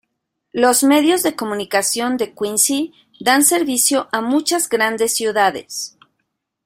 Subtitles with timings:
[0.51, 5.95] Los medios de comunicación de Quincy dan servicio a muchas grandes ciudades.